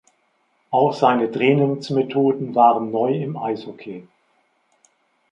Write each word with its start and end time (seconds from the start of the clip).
Auch 0.71 0.93
seine 0.95 1.29
Trainingsmethoden 1.31 2.55
waren 2.55 2.89
neu 2.89 3.13
im 3.21 3.37
Eishockey. 3.37 4.07